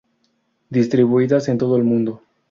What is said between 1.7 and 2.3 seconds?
el mundo.